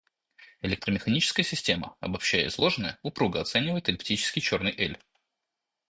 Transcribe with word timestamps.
Электромеханическая 0.63 1.43
система, 1.45 1.95
обобщая 1.99 2.47
изложенное, 2.47 2.97
упруго 3.03 3.39
оценивает 3.39 3.87
эллиптический 3.87 4.41
черный 4.41 4.73
эль. 4.75 4.97